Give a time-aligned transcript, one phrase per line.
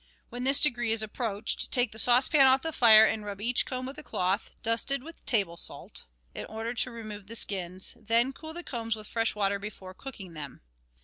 [0.29, 3.85] When this degree is approached, take the saucepan off the fire and rub each comb
[3.85, 8.55] with a cloth, dusted with table salt, in order to remove the skins; then cool
[8.55, 10.61] the combs with fresh water before cooking them.